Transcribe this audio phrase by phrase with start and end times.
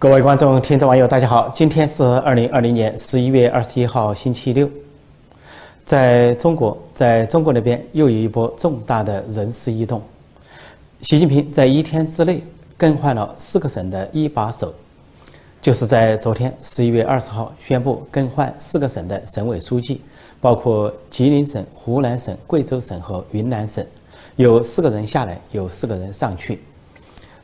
[0.00, 1.52] 各位观众、听众、网友，大家好！
[1.54, 4.66] 今天是二零二零年十一月二十一号，星期六。
[5.84, 10.00] 在中国，在中国那边又有一波重大的人事异动。
[11.02, 12.42] 习近平在一天之内
[12.78, 14.72] 更换了四个省的一把手，
[15.60, 20.00] 就是在昨天十一月二十号宣布更换四个省的省委书记，
[20.40, 23.84] 包括吉林省、湖南省、贵州省和云南省，
[24.36, 26.58] 有四个人下来，有四个人上去。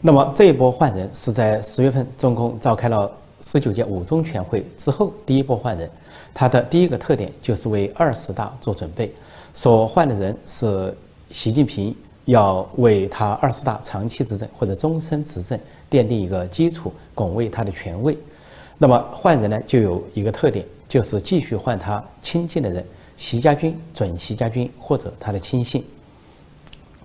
[0.01, 3.11] 那么这一波换人是在十月份中共召开了
[3.41, 5.91] 十九届五中全会之后第一波换人，
[6.35, 9.13] 它的第一个特点就是为二十大做准备，
[9.55, 10.95] 所换的人是
[11.31, 11.95] 习近平
[12.27, 15.59] 要为他二十大长期执政或者终身执政
[15.91, 18.17] 奠定一个基础，拱卫他的权威。
[18.79, 22.85] 那么换人呢，就有一个特点，就是继续换他亲近的人，
[23.17, 25.83] 习家军、准习家军或者他的亲信。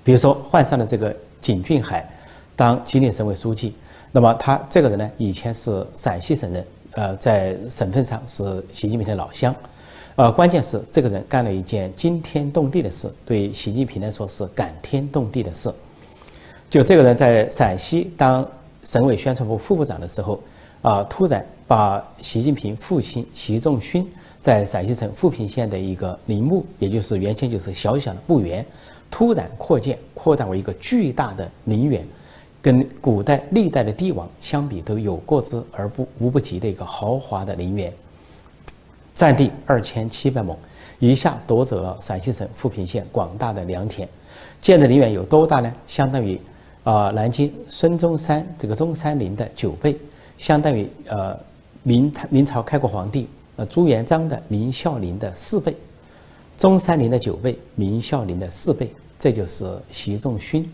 [0.03, 2.07] 比如说换上了这个景俊海。
[2.55, 3.73] 当吉林省委书记，
[4.11, 9.55] 那么他这个人呢，以前是陕西省人，呃，在省份上是习近平的老乡，
[10.15, 15.73] 呃，关键是这个人干了一件惊天动地的事，对习近平来说是感天动地的事。
[16.69, 18.47] 就这个人在陕西当
[18.83, 20.41] 省委宣传部副部长的时候，
[20.81, 24.05] 啊，突然把习近平父亲习仲勋
[24.41, 28.65] 在陕西省富平县的一个陵墓，也就是原先就是小小的墓园，
[29.09, 32.05] 突然扩建，扩大为一个巨大的陵园。
[32.61, 37.91] 跟古代历代的帝王相比，都有过之而不无不及的一个豪华的陵园，
[39.15, 40.55] 占地二千七百亩，
[40.99, 44.07] 一下夺走了陕西省富平县广大的良田。
[44.61, 45.73] 建的陵园有多大呢？
[45.87, 46.39] 相当于
[46.83, 49.97] 啊南京孙中山这个中山陵的九倍，
[50.37, 51.35] 相当于呃
[51.81, 55.75] 明明朝开国皇帝呃朱元璋的明孝陵的四倍，
[56.59, 60.69] 中山陵的九倍，明孝陵的四倍，这就是习仲勋。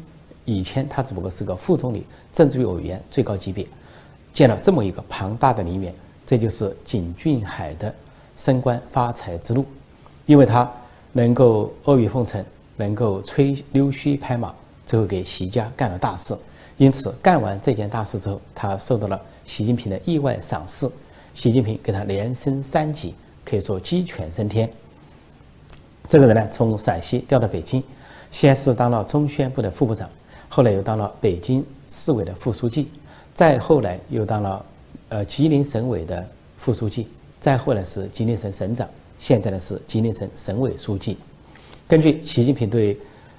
[0.47, 3.67] 以前他只不过是个副总理、政治委员，最高级别，
[4.31, 5.93] 建了这么一个庞大的陵园，
[6.25, 7.93] 这就是景俊海的
[8.37, 9.65] 升官发财之路，
[10.25, 10.71] 因为他
[11.11, 12.41] 能够阿谀奉承，
[12.77, 14.53] 能够吹溜须拍马，
[14.85, 16.33] 最后给习家干了大事。
[16.77, 20.89] 因此，干完这件大事之后，他受到了习近平的意外赏识，
[21.33, 23.13] 习近平给他连升三级，
[23.43, 24.71] 可以说鸡犬升天。
[26.07, 27.83] 这个人呢，从陕西调到北京，
[28.31, 30.09] 先是当了中宣部的副部长。
[30.49, 32.87] 后来又当了北京市委的副书记，
[33.35, 34.65] 再后来又当了
[35.09, 36.25] 呃吉林省委的
[36.57, 37.07] 副书记，
[37.39, 38.87] 再后来是吉林省省长，
[39.19, 41.17] 现在呢是吉林省省委书记。
[41.87, 42.97] 根据习近平对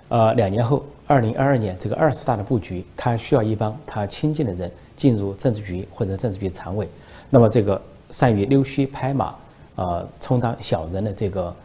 [0.09, 6.89] 呃两年后二零二二年这个二十大的布局，他需要一帮他亲近的人进入政治局或者政治局常委。
[7.31, 7.81] 那么这个
[8.11, 9.35] 善于溜须拍马
[9.77, 11.57] 呃充当小人的这个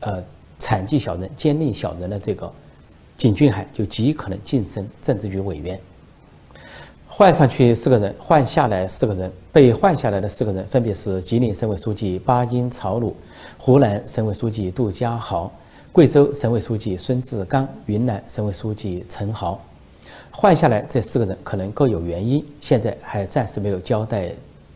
[0.00, 0.22] 呃
[0.58, 2.52] 产计小人、奸佞小人的这个。
[3.22, 5.78] 景俊海就极可能晋升政治局委员。
[7.06, 13.14] 换上去四个人，换下来四个人，被换下来的四个人分别是吉林省委书记巴音曹鲁、
[13.58, 15.48] 湖南省委书记杜家豪、
[15.92, 19.60] 贵州省委书记孙志刚、云南省委书记陈豪。
[20.32, 24.32] 换下来这四个人可能各有原因，现在还暂时没有交代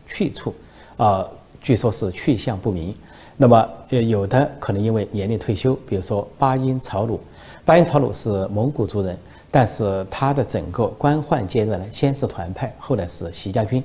[0.07, 0.55] 去处，
[0.95, 1.27] 啊，
[1.61, 2.95] 据说是去向不明。
[3.35, 7.19] 那么，呃，有的可能因为年龄退休，比如说巴音曹鲁。
[7.67, 9.17] 巴音朝鲁是蒙古族人，
[9.51, 13.83] 但是他的整个官宦阶段呢，先是团派，后来是习家军，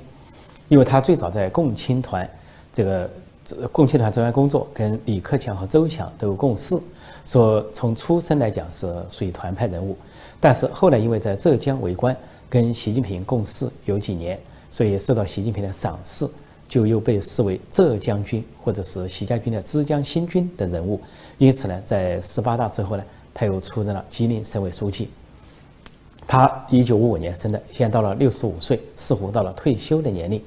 [0.69, 2.29] 因为他最早在共青团
[2.71, 3.09] 这个
[3.73, 6.79] 共青团中央工作，跟李克强和周强都有共事，
[7.25, 9.97] 说从出身来讲是属于团派人物，
[10.39, 12.15] 但是后来因为在浙江为官，
[12.49, 14.39] 跟习近平共事有几年，
[14.71, 16.25] 所以受到习近平的赏识，
[16.69, 21.01] 就又被视为浙江军或者是习家军的浙江新军的人物，
[21.37, 23.03] 因此呢，在十八大之后呢。
[23.33, 25.09] 他又出任了吉林省委书记。
[26.25, 30.41] 他一九五五年生的，现在到了六十五岁，似乎到了退休的年龄。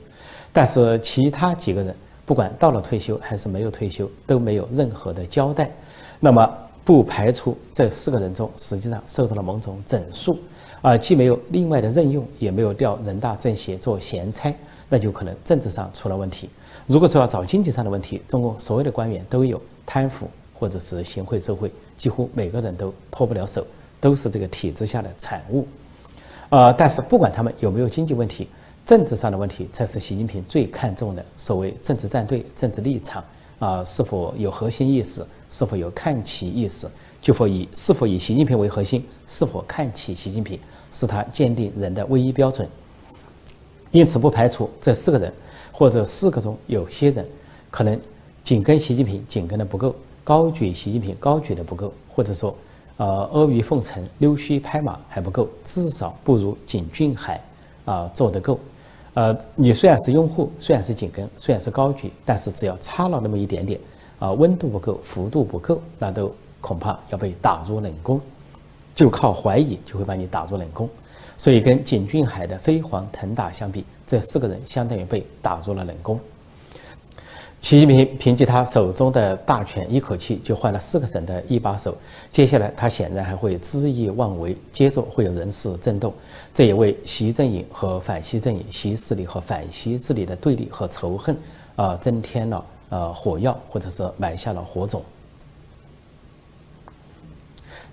[0.53, 5.71] 但是其他几个人，不管到了退休还是没有退休，都没有任何的交代。
[6.19, 6.51] 那么
[6.83, 10.39] 不排除这四个人中，实际上受到了某种整肃，
[10.81, 14.55] 啊，既没有另外的任用，也没有调人大政协做闲差，
[14.89, 16.49] 那就可能政治上出了问题。
[16.87, 20.27] 如果说要找经济上的问题，中共所有的官员都有贪腐。
[20.59, 23.67] 或者是行贿受贿，几乎每个人都脱不了手，
[24.01, 25.67] 都是这个体制下的产物。
[26.49, 28.49] 呃，但是不管他们有没有经济问题，
[28.85, 31.25] 政治上的问题才是习近平最看重的。
[31.37, 33.25] 所谓政治站队、政治立场
[33.59, 36.87] 啊，是否有核心意识，是否有看齐意识，
[37.21, 40.59] 就否以是否以习近平为核心，是否看齐习近平，
[40.93, 42.69] 是他鉴定人的唯一标准。
[43.91, 45.33] 因此，不排除这四个人
[45.73, 47.27] 或者四个中有些人
[47.71, 47.99] 可能
[48.45, 49.95] 紧跟习近平紧跟的不够。
[50.27, 52.53] 高举习近平高举的不够，或者说，
[52.97, 57.41] 呃，阿谀奉承、溜须拍马还不够，至少不如景俊海
[57.85, 58.59] 啊做得够。
[59.15, 63.79] 呃，你虽然是拥护，虽然是紧跟，虽然是高举，但是只要差了那么一点点，
[64.19, 68.21] 啊，温度不够，幅度不够，那都恐怕要被打入冷宫。
[68.97, 70.91] 就靠怀疑就会把你打入冷宫。
[71.37, 76.19] 所以跟景俊海的飞黄腾达相比，这四个人相当于被打入了冷宫。
[77.67, 81.99] 习近平凭借他手中的大权，一口气就换了四个省的一把手。
[82.31, 86.15] 接下来他显然还会恣意妄为，接着会有人事震动，
[86.55, 91.37] 这也为习阵营和反习阵营、习势力和反习势力的对立和仇恨，
[91.75, 95.03] 啊，增添了呃火药，或者是埋下了火种。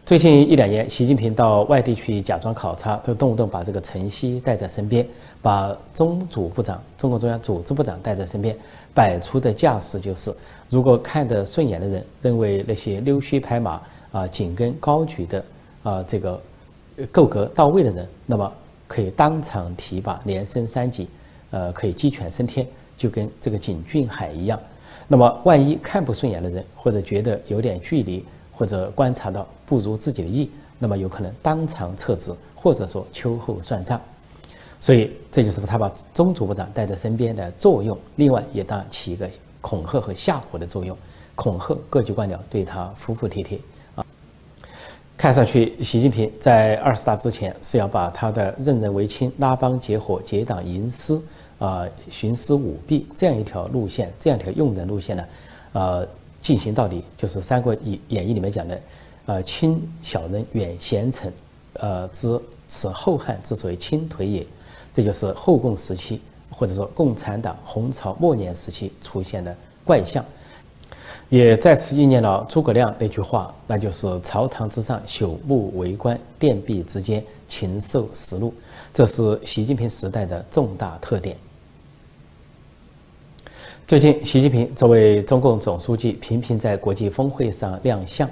[0.06, 5.08] 最近一两年，习近平到外地去假装考察，都动不动把这个陈希带在身边，
[5.42, 8.54] 把中组部长、中共中央组织部长带在身边，
[8.94, 10.36] 摆出的架势就是：
[10.68, 15.46] 如果看得顺眼的人，认为那些溜须拍马、啊紧跟高举的
[15.84, 16.42] 啊这个
[17.10, 18.52] 够格到位的人，那么
[18.88, 21.08] 可以当场提拔，连升三级，
[21.52, 22.68] 呃，可以鸡犬升天，
[22.98, 24.60] 就跟这个景俊海一样。
[25.08, 28.26] 那么万一看不顺眼的人，或者觉得有点距离，
[28.64, 30.50] 或者观察到不如自己的意，
[30.80, 34.00] 那么有可能当场撤职，或者说秋后算账。
[34.80, 38.00] 所以这就是他把中组部长带在身边的作用。
[38.16, 39.30] 另外也当起一个
[39.60, 40.98] 恐吓和吓唬的作用，
[41.36, 43.60] 恐吓各级官僚对他服服帖帖
[43.96, 44.06] 啊。
[45.18, 51.22] 看上去，习近平在二十大之前是要把他的任人唯亲、拉帮结伙、结党营私
[51.60, 55.26] 啊、徇私舞弊这样一条路线，这样一条用人路线呢，
[55.74, 56.08] 呃。
[56.44, 58.82] 进行到底就是《三国演演义》里面讲的，
[59.28, 61.32] 呃，亲小人，远贤臣，
[61.76, 62.38] 呃，之
[62.68, 64.46] 此后汉之所以倾颓也。
[64.94, 69.56] 这就是后共时期或者说共产党红朝末年时期出现的
[69.86, 70.24] 怪象，
[71.30, 78.54] 也再次应验了诸葛亮那句话，那就是“朝堂之上朽木为官，殿壁之间禽兽食禄”。
[78.94, 81.38] 这是习近平时代的重大特点。
[83.86, 88.28] 最近，习近平作为中共总书记，频频在国际峰会上亮相。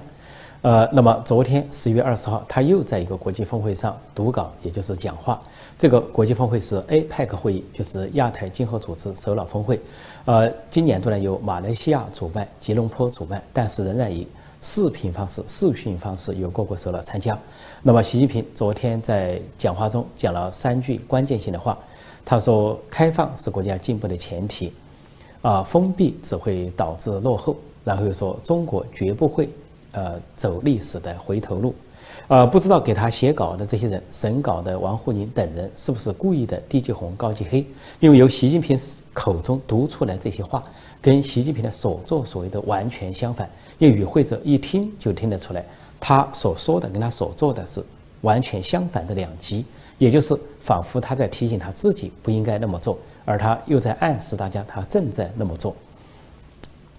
[0.61, 5.41] 呃，那么昨天十一月二十号，他又在一个国际峰会上读稿，也就是讲话。
[5.77, 9.77] 这个国际峰会是 APEC 会议，就是亚太经合组织首脑峰会。
[10.23, 14.25] 呃，今年度呢由马来西亚主办，吉隆坡主办，但是仍然以
[14.61, 17.37] 视频方式、视讯方式由各国首脑参加。
[17.83, 21.77] 那么，习近平昨天在讲话中讲了三句关键性的话，
[22.23, 24.71] 他说：“开放是国家进步的前提。”
[25.41, 27.55] 啊，封闭只会导致落后。
[27.83, 29.49] 然后又说，中国绝不会，
[29.93, 31.73] 呃，走历史的回头路。
[32.27, 37.65] 呃，不知道给他写稿的这些人，审稿的王沪宁等人，是不是故意的低级红高级黑？
[37.99, 38.77] 因为由习近平
[39.13, 40.63] 口中读出来这些话，
[41.01, 43.49] 跟习近平的所作所为的完全相反。
[43.79, 45.65] 因为与会者一听就听得出来，
[45.99, 47.83] 他所说的跟他所做的是
[48.21, 49.65] 完全相反的两极，
[49.97, 52.99] 也就是仿佛他在提醒他自己不应该那么做。
[53.25, 55.75] 而他又在暗示大家，他正在那么做。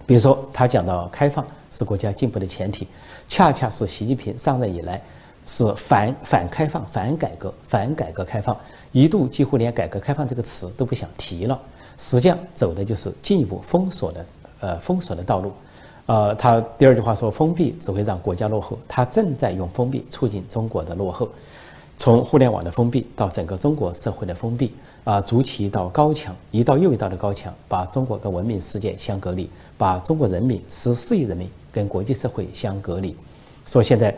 [0.05, 2.87] 比如说，他讲到开放是国家进步的前提，
[3.27, 5.01] 恰恰是习近平上任以来
[5.45, 8.55] 是反反开放、反改革、反改革开放，
[8.91, 11.59] 一度几乎连改革开放这个词都不想提了。
[11.97, 14.25] 实际上走的就是进一步封锁的，
[14.59, 15.53] 呃，封锁的道路。
[16.05, 21.29] 呃，他第二句话说，封闭只会让国家落后，他正在用封闭促进中国的落后。
[21.97, 33.15] 从互联网的封闭到整个中国社会的封闭，啊，筑起一道高墙，一道又一道的高墙，把中国跟文明世界相隔离，把中国人民十四亿人民跟国际社会相隔离。
[33.65, 34.13] 说现在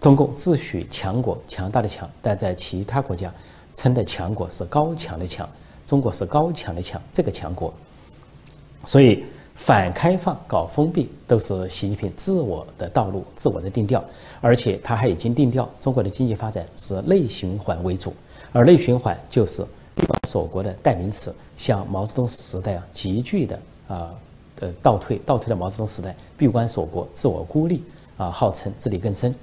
[0.00, 3.32] 中共自诩强国，强大的强，但在其他国家
[3.74, 5.48] 称的强国是高墙的强，
[5.86, 7.72] 中国是高墙的强，这个强国。
[8.84, 9.24] 所以。
[9.58, 14.02] 反开放、搞封闭，都是习近平自我的道路、自我的定调。
[14.40, 18.14] 而且他还已经定调，中国的经济发展是内循环为主，
[18.52, 19.62] 而内循环就是
[19.96, 21.34] 闭关锁国的代名词。
[21.56, 24.14] 像毛泽东时代啊，急剧的啊
[24.56, 27.82] 的倒退，倒退的毛泽东时代，闭关锁国、自我孤立
[28.16, 29.34] 啊，号称自力更生。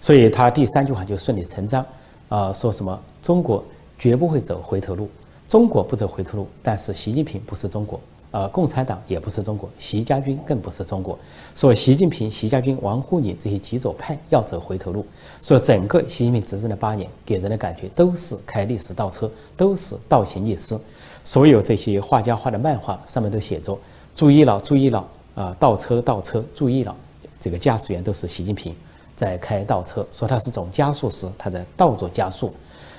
[0.00, 1.86] 所以他第三句话就顺理成章
[2.28, 3.64] 啊，说什么中国
[3.96, 5.08] 绝不会走回头路，
[5.48, 7.98] 中国不走回头路，但是习近平不是中国。
[8.32, 11.18] 呃，共产党也不是中国，习家军更不是中国。
[11.54, 15.06] 说习近平、习家军、王沪宁这些极左派要走回头路，
[15.40, 20.78] 说整个习近平执政的八年，给人的感觉都是开历史倒车，都是倒行逆施。
[21.24, 23.78] 所有这些画家画的漫画上面都写着
[24.14, 26.94] “注意了，注意了，啊，倒车，倒车，注意了”。
[27.40, 28.74] 这个驾驶员都是习近平
[29.14, 32.52] 在开倒车，说他是种加速时，他在倒着加速，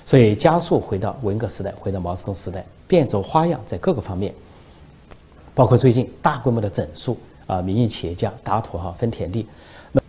[0.06, 4.34] 所以加速回到文革时代，回到毛泽东时代，变着花样在各个方面。
[5.58, 9.44] 包括最近大规模的整肃啊，民营企业家打土豪分田地。
[9.92, 10.00] 那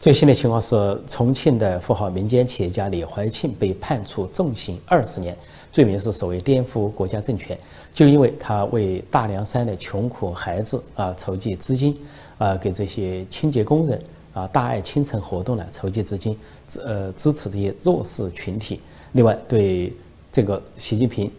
[0.00, 5.36] 最新的情况是，重庆的富豪民间企业家李怀庆被判处重刑二十年，
[5.70, 7.56] 罪名是所谓颠覆国家政权，
[7.94, 11.96] 就因为他为大凉山的穷苦孩子啊筹集资金，
[12.38, 14.02] 啊给这些清洁工人
[14.34, 16.36] 啊大爱清晨活动呢筹集资金，
[16.66, 18.80] 支呃支持这些弱势群体。
[19.12, 19.92] 另外对
[20.32, 21.30] 这个习近平，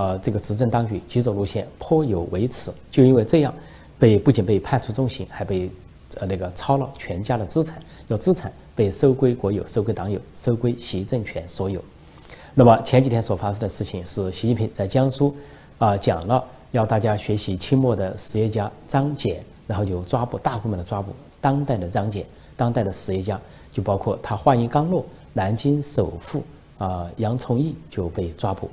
[0.00, 3.52] 呃这个执政当局极左路线颇有维持，就因为这样，
[3.98, 5.70] 被不仅被判处重刑，还被。
[6.18, 11.80] 呃，那个抄了全家的资产，有资产被收归国有、收归党有、收归习政权所有。
[12.52, 15.32] 那么前几天所发生的事情是，习近平在江苏
[15.78, 19.36] 啊讲了要大家学习清末的实业家张謇，
[19.68, 22.24] 然后就抓捕大规模的抓捕当代的张謇，
[22.56, 23.40] 当代的实业家
[23.70, 26.42] 就包括他话音刚落，南京首富
[26.78, 28.68] 啊杨崇义就被抓捕。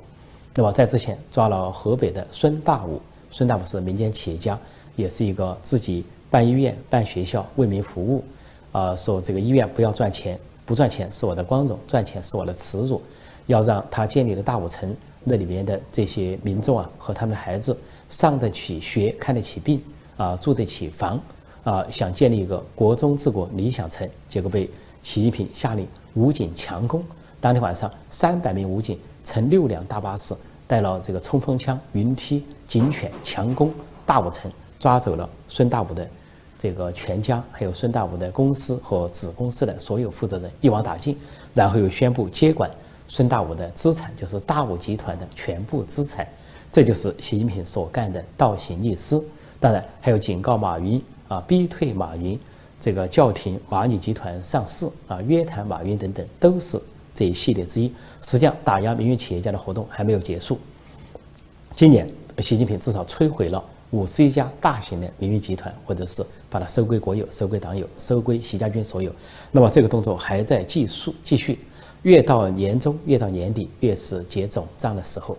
[0.54, 3.00] 那么在之前抓了河北的孙大武，
[3.30, 4.58] 孙大武是民间企业家，
[4.96, 6.04] 也是一个自己。
[6.30, 8.22] 办医院、办学校，为民服务，
[8.70, 13.00] 啊，说这个医院不要赚钱，不赚钱是我的光荣，赚钱是我的耻辱。
[13.46, 17.74] 要让他建立的大武城那里面的这些民众啊和他们的孩子
[18.10, 19.82] 上得起学、看得起病
[20.18, 21.18] 啊、住得起房
[21.64, 24.68] 啊，想建立一个国中治国理想城，结果被
[25.02, 27.02] 习近平下令武警强攻。
[27.40, 30.34] 当天晚上，三百名武警乘六辆大巴士，
[30.66, 33.72] 带了这个冲锋枪、云梯、警犬强攻
[34.04, 36.08] 大武城，抓走了孙大武的。
[36.60, 41.16] 这个全家还有孙大武的公司和子公司的所有负责人一网打尽，
[41.54, 42.68] 然后又宣布接管
[43.06, 46.26] 孙大武的资产，就是大武集团的全部资产。
[46.72, 49.22] 这就是习近平所干的倒行逆施。
[49.60, 52.36] 当然还有警告马云啊，逼退马云，
[52.80, 56.76] 这个叫停蚂蚁集团上市啊，约谈马云等等，都是
[57.18, 57.92] 这一系列之一。
[58.22, 60.56] 实际上，打压民营企业家的活动还没有结束。
[61.74, 62.08] 今年，
[62.38, 63.64] 习近平至少摧毁了。
[63.90, 69.10] 五十一家大型的民营集团，或者是把它收归国有、收归党有、收归习家军所有。
[69.50, 71.58] 那么这个动作还在继续，继续，
[72.02, 75.36] 越到年终，越到年底，越是结总账的时候。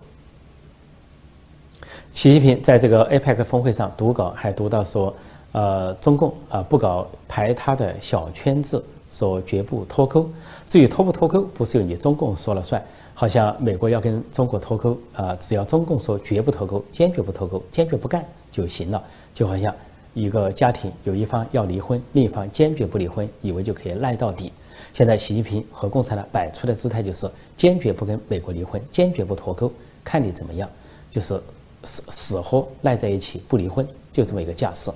[2.12, 5.14] 习近平在这个 APEC 峰会上读稿，还读到说，
[5.52, 10.30] 呃，中共啊不搞排他的小圈子，说绝不脱钩。
[10.66, 12.82] 至于脱不脱钩，不是由你中共说了算。
[13.12, 19.04] 好像美国要跟中国脱钩啊，只要中共说绝不脱钩，坚决不脱钩，坚决不干就行了。
[19.34, 19.74] 就好像
[20.14, 24.50] 一个家庭有一方要离婚，另一方坚决不离婚，以为就可以赖到底。
[24.94, 29.70] 现在习近平和共产党摆出的姿态就是坚决不跟美国离婚，坚决不脱钩，
[30.02, 30.66] 看你怎么样，
[31.10, 31.38] 就是
[31.84, 34.90] 死死活赖在一起不离婚，就这么一个架势。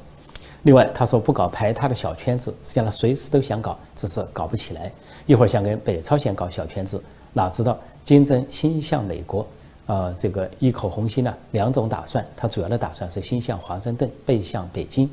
[0.65, 4.91] 另外，他说不搞排他的小圈子，实际上他随时都想搞，只是搞不起来。
[5.27, 7.01] 一会儿想跟北朝鲜搞小圈子，
[7.33, 7.79] 哪知道？
[8.03, 9.47] 金正心向美国，
[9.87, 12.27] 啊，这个一口红心呢，两种打算。
[12.35, 15.09] 他主要的打算是心向华盛顿，背向北京。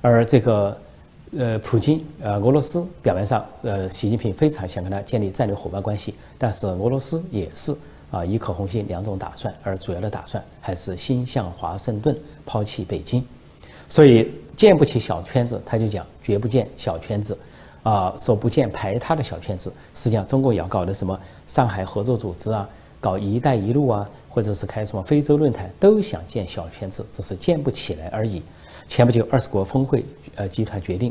[0.00, 0.76] 而这个，
[1.38, 7.76] 呃，普京，呃，俄罗斯表面上，呃，习近平非常想跟他建立战略伙伴关系，但是俄罗斯也是
[8.10, 9.54] 啊，一口红心，两种打算。
[9.62, 13.22] 而主要的打算还是心向华盛顿，抛弃北京。
[13.88, 14.30] 所以
[14.60, 17.34] 建不起小圈子，他就讲绝不建小圈子。
[17.82, 22.68] 啊，说不建排他的小圈子，实际上中国也要搞的什么上海合作组织啊，
[23.00, 28.42] 搞“一带一路”啊，或者是开什么非洲论坛，都想建小圈子，只是建不起来而已。
[28.86, 31.10] 前不久二十国峰会，呃，集团决定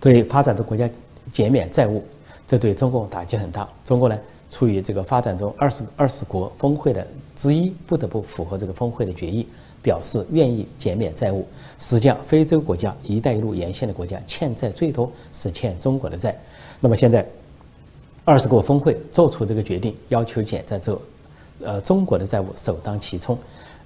[0.00, 0.88] 对发展中国家
[1.30, 2.02] 减免债务，
[2.46, 3.68] 这对中共打击很大。
[3.84, 9.46] 中国呢，处于这个发展中二十二十国峰会的之一，不得不符合这个峰会的决议。
[9.82, 11.46] 表示愿意减免债务。
[11.78, 16.38] 实际上，非洲国家“一带一路”沿线的国家欠债最多是欠中国的债。
[16.78, 17.26] 那么现在，
[18.24, 21.02] 二十国峰会做出这个决定，要求减债之后，
[21.64, 23.36] 呃，中国的债务首当其冲。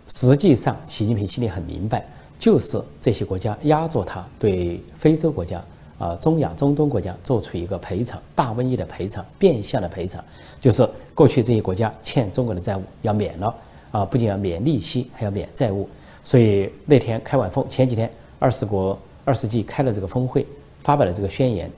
[0.09, 2.07] 实际上，习近平心里很明白，
[2.39, 5.65] 就是这些国家压着他，对非洲国家、
[5.99, 10.23] 啊中亚、中东国家做出一个赔偿，大瘟疫的赔偿，变相的赔偿，
[10.61, 13.55] 就是过去这些国家欠中国的债务要免了。
[13.97, 15.89] 啊，不仅要免利息，还要免债务。
[16.23, 20.47] 所以那天开完峰，前几天二十国二十纪开了这个峰会，
[20.83, 21.71] 发表了这个宣言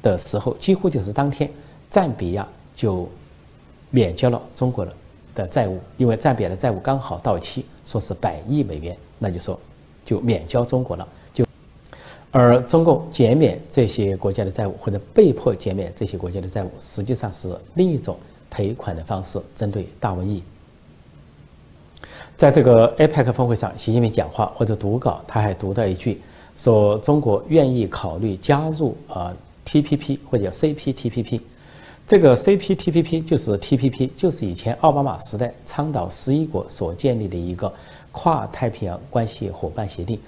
[0.00, 1.50] 的时候，几乎就是当天，
[1.90, 3.08] 赞比亚就
[3.90, 4.92] 免交了中国的
[5.34, 9.58] 的债务，因为赞比亚的债务刚好到期，说是百亿美元，那就说
[10.04, 11.08] 就免交中国了。
[11.34, 11.44] 就
[12.30, 18.16] 而中共减免这些国家的债务，或者被迫减免这些国家的债务，实际上是另一种
[18.48, 20.44] 赔款的方式，针对大瘟疫。
[22.36, 26.20] 在这个 APEC 峰会上，习近平讲话或者读稿，他还读到一句，
[26.54, 31.40] 说中国愿意考虑加入啊 TPP 或者 CPTPP。
[32.06, 37.72] 这个 CPTPP 就是 TPP，就是以前奥巴马时代倡导十一国所建立的一个
[38.12, 40.20] 跨太平洋关系伙伴协定。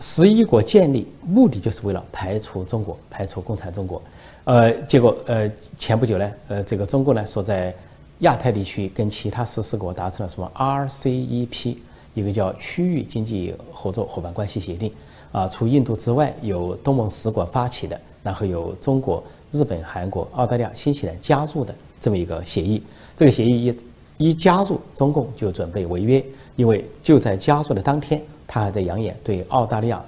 [0.00, 4.02] 十一国建立目的就是为了排除中国，排除共产中国。
[4.42, 7.72] 呃，结果呃，前不久呢，呃，这个中国呢说在
[8.20, 11.76] 亚太地区跟其他十四国达成了什么 RCEP，
[12.14, 14.92] 一个叫区域经济合作伙伴关系协定。
[15.32, 22.80] 啊，除印度之外，有东盟十国发起的，然后有中国、日本、韩国、澳大利亚、新西兰加入的这么一个协议。
[23.16, 30.00] 这个协议一一加入，中共就准备违约，因为就在加入的当天，他还在扬言对澳大利亚，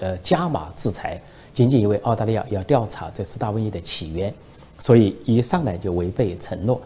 [0.00, 4.34] 呃，加码制裁，仅仅因为澳大利亚要调查这次大瘟疫的起源，
[4.80, 6.80] 所以一上来就违背承诺，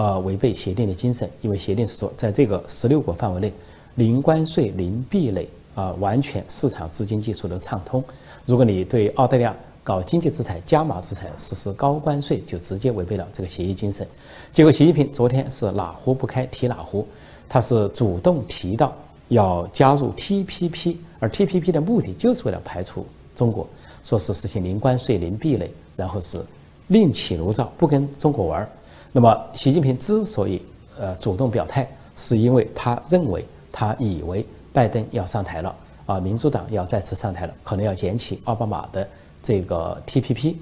[0.00, 3.52] 呃，违背协定的精神，因为协定是说，在这个十六国范围内，
[3.96, 5.46] 零关税、零壁垒。
[5.76, 8.02] 啊，完全市场资金技术的畅通。
[8.44, 9.54] 如果你对澳大利亚
[9.84, 14.06] 搞经济制裁、加码制裁、实施高关税，就直接违背了这个协议精神。
[14.52, 17.06] 结果，习近平昨天是哪壶不开提哪壶，
[17.48, 18.92] 他是主动提到
[19.28, 23.66] 要加入 TPP，而 TPP 的目的就是为了排除中国，
[24.02, 26.44] 说是实行零关税、零壁垒，然后是
[26.88, 28.68] 另起炉灶，不跟中国玩儿。
[29.12, 30.62] 那么，习近平之所以
[30.98, 34.44] 呃主动表态，是因为他认为，他以为。
[34.72, 35.74] 拜登要上台了
[36.06, 39.08] 啊，民主党要再次上台了，可能要捡起奥巴马的
[39.42, 40.54] 这个 TPP，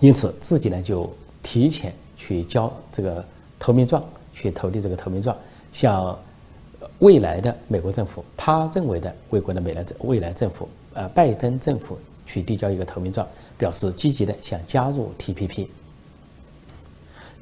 [0.00, 1.08] 因此自己呢就
[1.40, 3.24] 提前去交这个
[3.56, 4.02] 投名状，
[4.34, 5.36] 去投递这个投名状，
[5.72, 6.18] 向
[6.98, 13.24] 未来的美国政府，他认为的美国的未来政未来政府，呃，拜登政府去递交一个投名状，
[13.56, 15.68] 表示积极的想加入 TPP。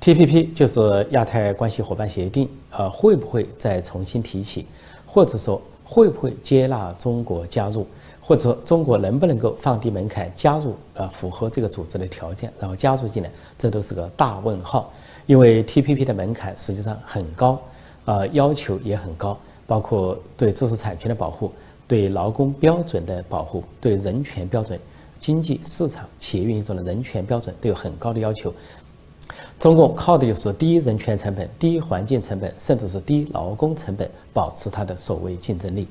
[0.01, 4.67] TPP 就是亚太关系伙伴协定，呃，会不会再重新提起？
[5.07, 7.87] 或者说会不会接纳中国加入，
[8.21, 10.75] 或者说中国能不能够放低门槛加入？
[10.95, 14.93] 呃，符合这个组织的条件，然后加入进来，这都是个大问号。
[15.27, 17.61] 因为 TPP 的门槛实际上很高，
[18.05, 19.37] 呃，要求也很高，
[19.67, 21.51] 包括对知识产权的保护、
[21.89, 24.79] 对劳工标准的保护、对人权标准、
[25.19, 28.55] 经济市场企业运营中的人权标准都有很高的要求。
[29.59, 35.89] 中共靠的就是低人权成本、低环境成本，甚至是低劳工成本，保持它的所谓竞争力。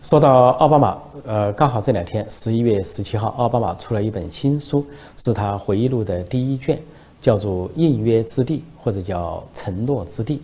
[0.00, 6.80] 说到奥巴马，呃，刚好这两天，十一月十七号，奥巴马出了一本新书，是他回忆录的第一卷，
[7.20, 10.36] 叫做《应约之地》或者叫《承诺之地》。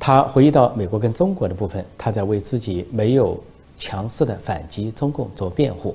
[0.00, 3.40] 他回忆到美国跟中国的部分，他在为自己没有
[3.78, 5.94] 强势的反击中共做辩护。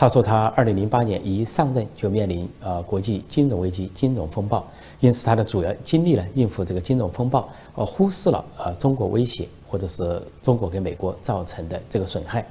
[0.00, 4.64] 他说，他二零零八年一上任就面临呃国际金融危机、金融风暴，
[5.00, 12.46] 因此他的主要精力呢应付这个金融风暴，而忽视了呃中国威胁或者是中国给美国造成的这个损害。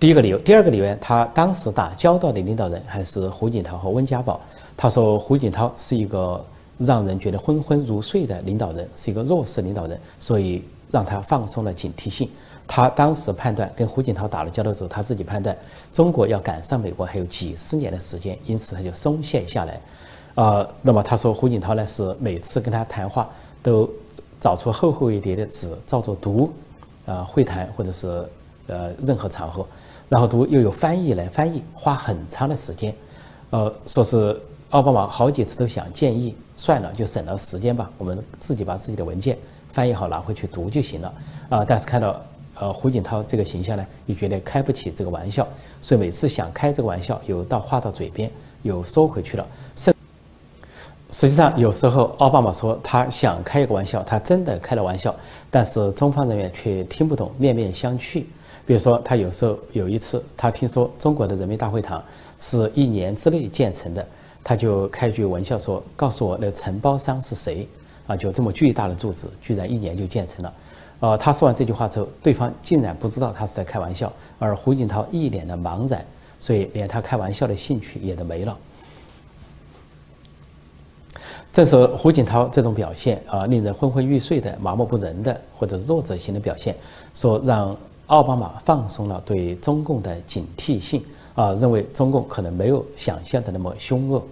[0.00, 4.40] 第一个理由，第二个理由，他当时打交道的领导人还是胡锦涛和温家宝。
[4.78, 6.42] 他说胡锦涛是一个
[6.78, 12.30] 让人觉得昏昏入睡的领导人，是一个弱势领导人，所以让他放松了警惕性。
[12.68, 15.56] 他当时判断，跟胡锦涛打了交道之后，他自己判断
[15.92, 19.80] 中国要赶上美国还有几十年的时间，因此他就松懈下来。
[20.34, 23.30] 呃，那么他说胡锦涛呢是每次跟他谈话
[23.62, 23.88] 都
[24.40, 26.52] 找出厚厚一叠的纸照着读，
[27.06, 28.28] 呃，会谈或者是
[28.66, 29.64] 呃任何场合，
[30.08, 32.92] 然后读又有翻译来翻译，花很长的时间。
[33.50, 34.38] 呃，说是
[34.70, 39.38] 奥巴马好几次都想建议算了，就省了时间吧，我们自己把自己的文件
[39.72, 41.14] 翻译好拿回去读就行了。
[41.48, 42.20] 啊，但是看到。
[42.58, 45.46] 呃，胡锦涛这个形象呢，又觉得开不起这个玩笑，
[45.80, 48.30] 所以每次想开这个玩笑，有到话到嘴边，
[48.62, 49.46] 又收回去了。
[49.74, 49.94] 甚
[51.10, 55.14] 实际上，有时候奥巴马说他想开一个玩笑，他真的开了玩笑，
[55.50, 58.24] 但是中方人员却听不懂，面面相觑。
[58.66, 62.02] 比如说，他有时候有一次，他听说中国的人民大会堂
[62.40, 64.04] 是一年之内建成的，
[64.42, 67.68] 他就开句玩笑说：“告诉我，那承包商是谁？”
[68.08, 70.52] 啊，就这么巨大的柱子，居然一年就建成了。
[71.00, 76.04] 呃，他说完这句话之后，对方竟然不知道他是在开玩笑，而胡锦涛一脸的茫然，
[76.38, 78.56] 所以连他开玩笑的兴趣也都没了。
[81.52, 86.74] 正是胡锦涛这种表现啊，令人昏昏欲睡的、麻木不仁的或者弱者型的表现，
[87.14, 91.02] 说让奥巴马放松了对中共的警惕性
[91.34, 94.22] 啊，认为中共可能没有想象的那么凶恶。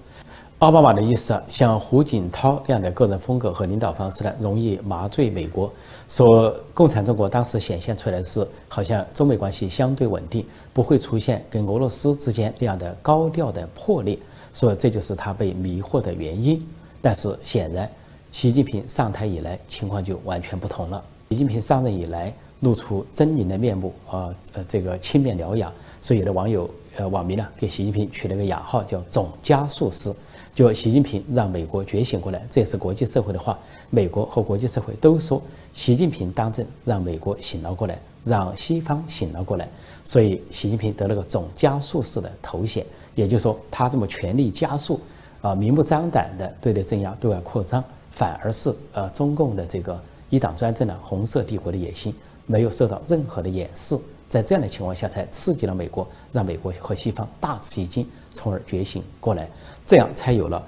[0.65, 5.71] 奥巴马的意思啊，像胡锦涛这样的个人风格和领导方式呢，容易麻醉美国。
[6.09, 14.19] 说共产中国当时显现出来是好像中美关系相对稳定，不会出现跟俄罗斯之间这样的高调的破裂。
[14.55, 16.67] 说这就是他被迷惑的原因。
[17.03, 17.87] 但是显然，
[18.33, 21.05] 习近平上台以来情况就完全不同了。
[21.29, 25.71] 习近平上任以来露出狰狞的面目啊，呃，这个青面獠牙。
[26.01, 30.11] 所以有的网友呃网民呢给习近平取了个雅号叫“总加速师”。
[30.55, 33.59] 就习近平让美国觉醒过来，这也是国际社会的话。
[33.91, 39.69] 美国和国际社会都说，习近平当政让美国醒了过来，让西方醒了过来。
[40.05, 42.87] 所以，习近平得了个总加速式的头衔，
[43.17, 45.01] 也就是说，他这么全力加速，
[45.43, 52.15] 啊，明目张胆的对内镇压、对外扩张，反而是呃，中共的这个一党专政的红色帝国的野心
[52.47, 53.99] 没有受到任何的掩饰。
[54.29, 59.49] 在这样的情况下，才刺激了美国，让美国和西方大吃一惊，从而觉醒过来。
[59.87, 60.63] 这样才有了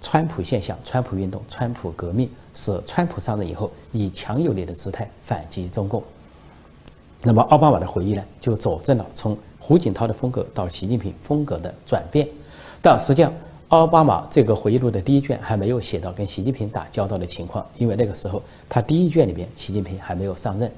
[0.00, 6.02] 川普现象、川普运动、川普革命，使川普上任以后以强有力的姿态反击中共。
[7.22, 12.26] 那么奥巴马的回忆呢，就佐证了从胡锦涛的风格到习近平风格的转变。
[12.80, 13.32] 但实际上，
[13.68, 20.70] 奥巴马这个回忆录的第一卷还没有写到跟习近平打交道的情况，因为那个时候他第一卷里边习近平还没有上任。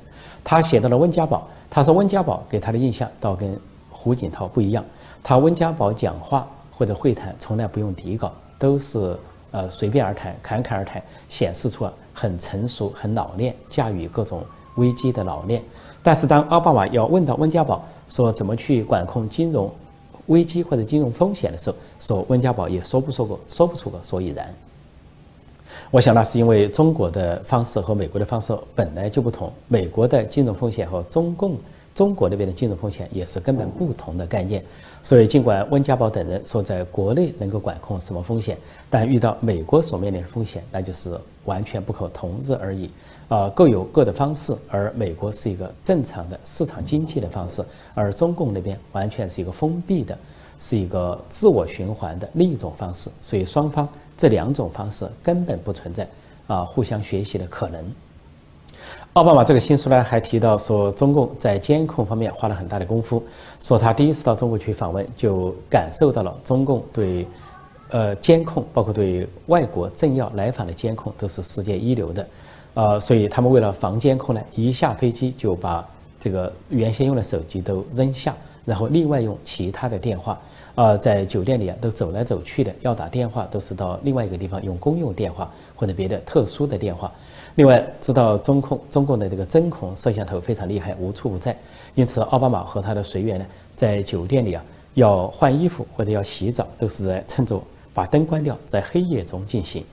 [0.45, 4.85] 他写到了温家宝，他说温家宝给他的印象倒跟胡锦涛不一样。
[5.23, 9.17] 他温家宝讲话或者会谈从来不用底稿，都是
[9.53, 14.43] 呃随便而谈，侃侃而谈，显示出很成熟、很老练，驾驭各种
[14.77, 15.63] 危机的老练。
[16.03, 19.73] 但是当奥巴马要问到温家宝说怎么去管控金融
[20.27, 24.55] 危机或者金融风险的时候，说温家宝也说不说过，说不出个所以然。
[25.91, 31.57] 我想那是因为中国的方式和美国的方式本来就不同，美国的金融风险和中共
[31.95, 34.63] 中国那边的金融风险也是根本不同的概念。
[35.03, 38.59] 所以，尽管温家宝等人说在国内能够管控什么风险，
[38.91, 42.91] 但遇到美国所面临的风险，那就是完全不可同日而语。
[43.29, 50.19] 啊，各有各的方式，而美国是一个正常的市场经济的方式，而中共那边完全是一个封闭的，
[50.59, 53.09] 是一个自我循环的另一种方式。
[53.23, 53.89] 所以，双方。
[54.17, 56.09] 这两种方式根本不存在
[56.47, 57.85] 啊，互相学习的可能。
[59.15, 63.23] 奥巴马这个新书呢，还提到说，中共在监控方面花了很大的功夫。
[63.61, 67.25] 说他第一次到中国去访问，就感受到了中共对
[67.91, 72.27] 呃监控，包括对外国政要来访的监控，都是世界一流的。
[72.75, 75.87] 呃，所以他们为了防监控呢，一下飞机就把
[76.19, 80.39] 这个原先用的手机都扔下，然后另外用其他的电话。
[80.75, 87.13] 啊，在酒店里啊，都走来走去的，要打电话都是到另外一个地方用公用电话或者别的特殊的电话。
[87.55, 91.57] 另外，知道中控中共的这个针孔摄像头非常厉害，无处不在，
[91.95, 93.47] 因此奥巴马和他的随员呢，
[93.77, 99.85] 在酒店里啊，要换衣服或者要洗澡，都是在趁着把灯关掉，在黑夜中进行。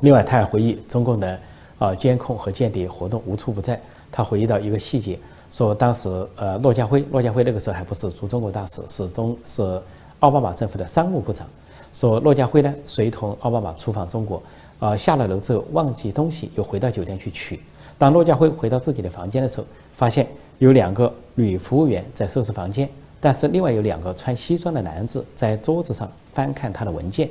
[0.00, 1.38] 另外，他还回忆中共的
[1.78, 3.78] 啊监控和间谍活动无处不在。
[4.10, 5.18] 他回忆到一个细节。
[5.50, 9.80] 说当时，呃，骆家辉，骆家辉那个时候还不是驻中国大使，是中是
[10.20, 11.46] 奥巴马政府的商务部长。
[11.92, 14.42] 说骆家辉呢，随同奥巴马出访中国，
[14.78, 17.60] 呃，下了楼之后忘记东西，又回到酒店去取。
[17.96, 20.26] 当骆家辉回到自己的房间的时候，发现
[20.58, 27.28] 有两个女服务员在收拾房间，但是另外有两个穿西装的男子在桌子上翻看他的文件。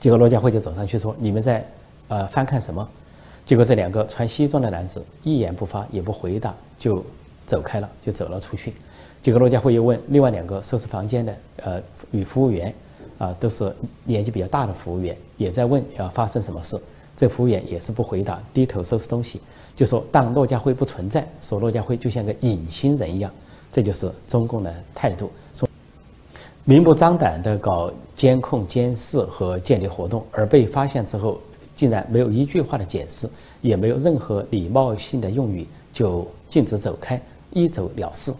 [0.00, 1.64] 结果骆家辉就走上去说：“你们在，
[2.08, 2.88] 呃，翻看什么？”
[3.48, 7.02] 结果这两个穿西装的男子一言不发，也不回答，就
[7.46, 8.74] 走开了，就走了出去。
[9.22, 11.34] 结果罗家辉又问另外两个收拾房间的
[11.64, 12.74] 呃女服务员，
[13.16, 16.78] 啊，都是年纪比较大的服务员，也在问要发生什么事。
[17.16, 19.40] 这服务员也是不回答，低头收拾东西，
[19.74, 23.32] 就说当骆家辉不存在，说骆家辉就像个隐形人一样。
[23.72, 25.66] 这就是中共的态度，说
[26.64, 31.40] 明目张胆的搞监控、监视和间谍活动，而被发现之后。
[31.78, 38.34] 竟然没有一句话的解释，也没有任何礼貌性的用语，就径直走开，一走了事。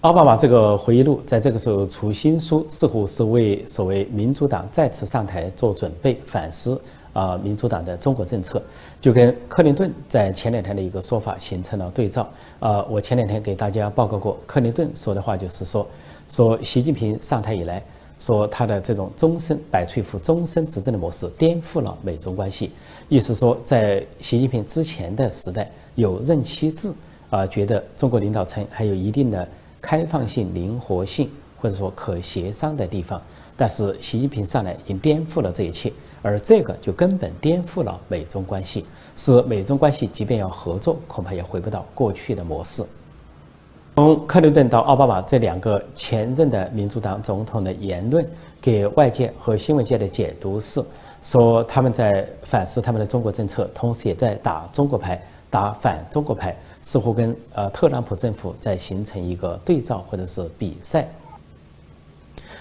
[0.00, 6.80] 奥巴马这个回忆录在这个时候出新书，似乎是为所谓民主党再次上台做准备，反思
[7.12, 8.62] 啊民主党的中国政策，
[8.98, 12.26] 就跟克林顿在前两天的一个说法形成了对照。
[12.58, 15.86] 啊，我前两天给大家报告过，克林顿说的话就是说，
[16.30, 17.84] 说习近平上台以来。
[18.18, 22.72] 说他的这种终身百翠福终身执政的模式颠覆了美中关系，
[23.08, 26.92] 意思说在习近平之前的时代有任期制
[27.28, 29.46] 啊，觉得中国领导层还有一定的
[29.80, 33.20] 开放性、灵活性或者说可协商的地方，
[33.56, 42.82] 但是习近平上来已经颠覆了这一切，而这个就根本颠覆了美中关系，使美中关系即便要合作，恐怕也回不到过去的模式。
[43.96, 48.22] 从克林顿到奥巴马这两个前任的民主党总统的言论，
[48.60, 50.84] 给外界和新闻界的解读是
[51.22, 61.08] 说他们在反思他们的中国政策，同时也在打中国牌、打反中国牌，似乎跟呃特朗普政府在形成一个对照或者是比赛。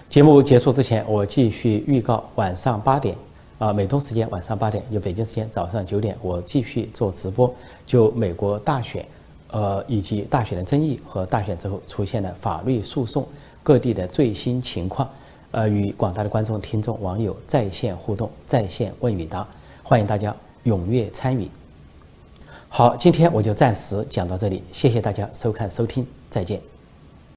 [0.07, 3.13] 节目结束之前，我继续预告晚上八点，
[3.57, 7.53] 啊，美东时间晚上八点，就北京时间早上九点，我继续做直播，
[7.85, 9.05] 就美国大选。
[9.55, 13.25] 呃，以及大选的争议和大选之后出现的法律诉讼，
[13.63, 15.09] 各地的最新情况，
[15.51, 19.47] 呃，与广大的观众、听众、网友在线互动、在线问与答，
[19.81, 21.49] 欢迎大家踊跃参与。
[22.67, 26.74] 好，今天我就暂时讲到这里，谢谢大家收看收听，再见。